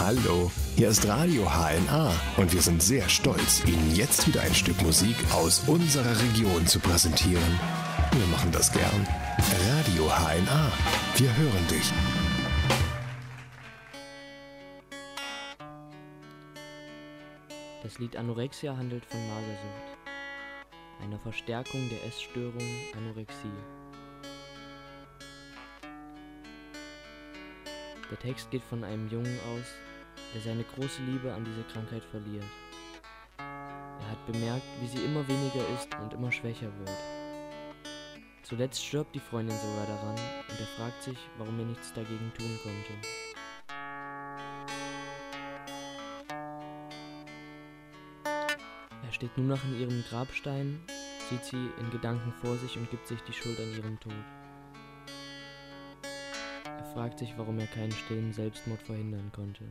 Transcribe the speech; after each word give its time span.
Hallo, 0.00 0.50
hier 0.74 0.88
ist 0.88 1.06
Radio 1.06 1.44
HNA 1.44 2.12
und 2.36 2.52
wir 2.52 2.60
sind 2.60 2.82
sehr 2.82 3.08
stolz, 3.08 3.64
Ihnen 3.64 3.94
jetzt 3.94 4.26
wieder 4.26 4.42
ein 4.42 4.52
Stück 4.52 4.82
Musik 4.82 5.14
aus 5.32 5.68
unserer 5.68 6.20
Region 6.20 6.66
zu 6.66 6.80
präsentieren. 6.80 7.60
Wir 8.10 8.26
machen 8.26 8.50
das 8.50 8.72
gern. 8.72 9.06
Radio 9.70 10.06
HNA, 10.06 10.72
wir 11.16 11.36
hören 11.36 11.68
dich. 11.70 11.92
Das 17.84 17.98
Lied 18.00 18.16
Anorexia 18.16 18.76
handelt 18.76 19.06
von 19.06 19.20
Magersucht, 19.28 19.98
einer 21.02 21.20
Verstärkung 21.20 21.88
der 21.88 22.04
Essstörung 22.04 22.68
Anorexie. 22.96 23.83
Der 28.10 28.18
Text 28.18 28.50
geht 28.50 28.62
von 28.62 28.84
einem 28.84 29.08
Jungen 29.08 29.38
aus, 29.54 29.66
der 30.34 30.40
seine 30.42 30.64
große 30.64 31.02
Liebe 31.02 31.32
an 31.32 31.44
diese 31.44 31.62
Krankheit 31.72 32.04
verliert. 32.04 32.44
Er 33.38 34.10
hat 34.10 34.26
bemerkt, 34.26 34.66
wie 34.80 34.86
sie 34.88 35.04
immer 35.04 35.26
weniger 35.26 35.66
ist 35.74 35.88
und 36.02 36.12
immer 36.12 36.30
schwächer 36.30 36.70
wird. 36.78 36.90
Zuletzt 38.42 38.84
stirbt 38.84 39.14
die 39.14 39.20
Freundin 39.20 39.56
sogar 39.56 39.86
daran 39.86 40.16
und 40.16 40.60
er 40.60 40.66
fragt 40.76 41.02
sich, 41.02 41.16
warum 41.38 41.58
er 41.58 41.64
nichts 41.64 41.94
dagegen 41.94 42.30
tun 42.36 42.58
konnte. 42.62 42.92
Er 49.02 49.12
steht 49.12 49.36
nun 49.38 49.46
noch 49.46 49.64
in 49.64 49.80
ihrem 49.80 50.04
Grabstein, 50.10 50.78
sieht 51.30 51.44
sie 51.44 51.70
in 51.80 51.90
Gedanken 51.90 52.34
vor 52.42 52.56
sich 52.58 52.76
und 52.76 52.90
gibt 52.90 53.08
sich 53.08 53.22
die 53.22 53.32
Schuld 53.32 53.58
an 53.58 53.72
ihrem 53.74 53.98
Tod. 53.98 54.12
Fragt 56.94 57.18
sich, 57.18 57.36
warum 57.36 57.58
er 57.58 57.66
keinen 57.66 57.90
stillen 57.90 58.32
Selbstmord 58.32 58.80
verhindern 58.80 59.32
konnte. 59.34 59.64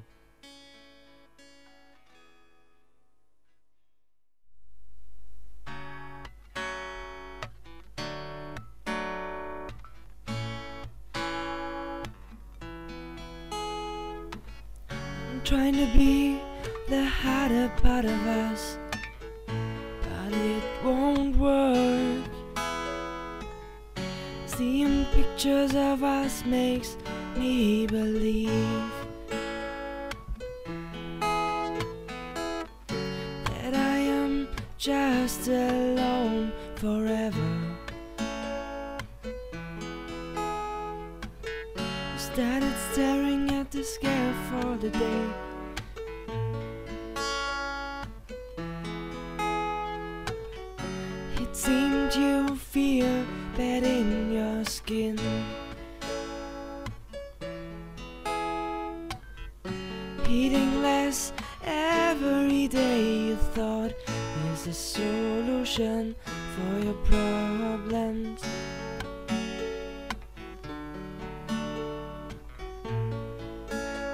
I'm 15.31 15.41
trying 15.45 15.75
to 15.75 15.87
be 15.97 16.41
the 16.89 17.05
harder 17.05 17.69
part 17.81 18.03
of 18.03 18.27
us, 18.27 18.77
but 19.47 20.33
it 20.33 20.63
won't 20.83 21.37
work. 21.37 22.29
Seeing 24.45 25.05
pictures 25.13 25.73
of 25.73 26.03
us 26.03 26.43
makes 26.45 26.97
me 27.37 27.87
believe 27.87 28.91
that 33.49 33.73
I 33.73 33.97
am 33.97 34.47
just 34.77 35.47
alone 35.47 36.51
forever. 36.75 37.49
Started 42.17 42.75
staring 42.91 43.51
at 43.51 43.71
the 43.71 43.83
sky 43.83 44.33
for 44.49 44.77
the 44.77 44.89
day. 44.89 45.25
It 51.41 51.55
seemed 51.55 52.15
you 52.15 52.55
feel 52.55 53.25
bad 53.55 53.83
in 53.83 54.33
your 54.33 54.65
skin. 54.65 55.19
Eating 60.33 60.81
less 60.81 61.31
every 61.63 62.67
day, 62.67 63.27
you 63.27 63.35
thought 63.53 63.93
is 64.51 64.65
the 64.65 64.73
solution 64.73 66.15
for 66.55 66.79
your 66.79 66.97
problems. 67.05 68.41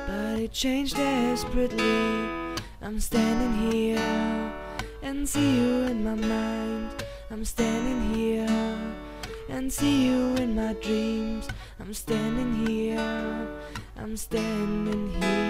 But 0.07 0.39
it 0.39 0.51
changed 0.51 0.97
desperately. 0.97 2.11
I'm 2.81 2.99
standing 2.99 3.71
here 3.71 4.51
and 5.01 5.27
see 5.27 5.55
you 5.55 5.83
in 5.85 6.03
my 6.03 6.15
mind. 6.15 7.01
I'm 7.31 7.45
standing 7.45 8.13
here 8.13 8.77
and 9.47 9.71
see 9.71 10.07
you 10.07 10.35
in 10.35 10.53
my 10.53 10.73
dreams. 10.73 11.47
I'm 11.79 11.93
standing 11.93 12.67
here, 12.67 13.47
I'm 13.95 14.17
standing 14.17 15.13
here. 15.13 15.48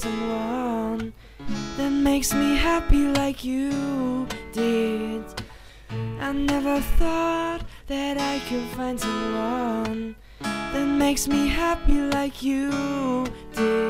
Someone 0.00 1.12
that 1.76 1.90
makes 1.90 2.32
me 2.32 2.56
happy 2.56 3.04
like 3.12 3.44
you 3.44 4.26
did. 4.52 5.22
I 6.18 6.32
never 6.32 6.80
thought 6.98 7.60
that 7.86 8.16
I 8.16 8.38
could 8.48 8.66
find 8.76 8.98
someone 8.98 10.16
that 10.40 10.86
makes 10.86 11.28
me 11.28 11.48
happy 11.48 12.00
like 12.00 12.42
you 12.42 13.26
did. 13.54 13.89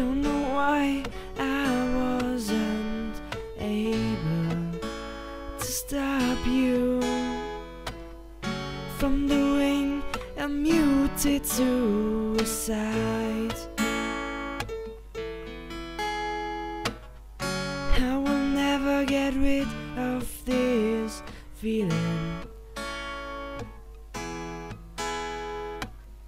I 0.00 0.02
don't 0.02 0.22
know 0.22 0.42
why 0.54 1.04
I 1.38 2.24
wasn't 2.24 3.20
able 3.58 4.80
to 5.58 5.66
stop 5.66 6.46
you 6.46 7.02
from 8.96 9.28
doing 9.28 10.02
a 10.38 10.48
muted 10.48 11.44
suicide. 11.44 12.78
I 17.38 18.16
will 18.24 18.44
never 18.62 19.04
get 19.04 19.34
rid 19.34 19.68
of 19.98 20.26
this 20.46 21.22
feeling. 21.56 22.40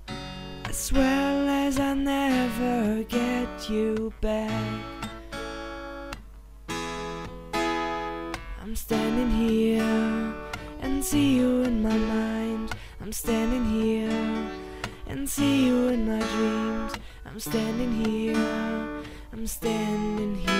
I 0.06 0.72
never 0.72 1.21
you 3.68 4.12
back. 4.20 4.82
I'm 8.60 8.74
standing 8.74 9.30
here 9.30 10.34
and 10.80 11.04
see 11.04 11.36
you 11.36 11.62
in 11.62 11.82
my 11.82 11.96
mind. 11.96 12.74
I'm 13.00 13.12
standing 13.12 13.64
here 13.64 14.50
and 15.06 15.28
see 15.28 15.66
you 15.66 15.88
in 15.88 16.06
my 16.06 16.18
dreams. 16.18 16.92
I'm 17.26 17.38
standing 17.40 17.92
here, 18.04 19.02
I'm 19.32 19.46
standing 19.46 20.36
here. 20.36 20.52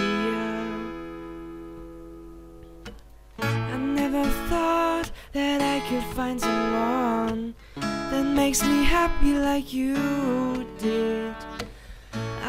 I 3.38 3.76
never 3.76 4.24
thought 4.48 5.10
that 5.32 5.60
I 5.60 5.80
could 5.88 6.04
find 6.14 6.40
someone 6.40 7.54
that 7.76 8.24
makes 8.24 8.62
me 8.62 8.84
happy 8.84 9.34
like 9.34 9.72
you 9.72 10.66
did. 10.78 11.34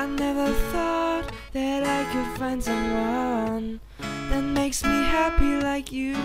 I 0.03 0.05
never 0.05 0.51
thought 0.73 1.31
that 1.53 1.83
I 1.87 2.03
could 2.11 2.37
find 2.37 2.61
someone 2.61 3.79
that 4.01 4.41
makes 4.41 4.83
me 4.83 4.89
happy 4.89 5.61
like 5.61 5.93
you 5.93 6.17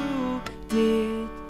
did. 0.69 1.48